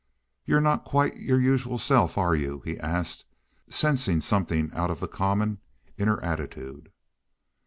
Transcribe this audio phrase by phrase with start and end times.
[0.45, 3.23] "You're not quite your usual self, are you?" he asked,
[3.69, 5.59] sensing something out of the common
[5.95, 6.91] in her attitude.